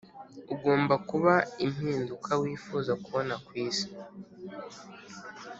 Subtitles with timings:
[0.53, 1.33] “ugomba kuba
[1.65, 3.87] impinduka wifuza kubona ku isi”